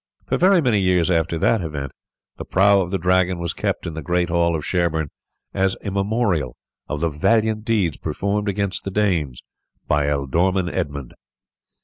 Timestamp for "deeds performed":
7.65-8.49